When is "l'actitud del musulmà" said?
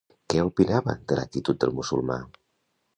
1.21-2.21